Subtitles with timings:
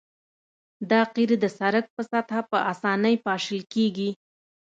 [0.89, 4.09] دا قیر د سرک په سطحه په اسانۍ پاشل کیږي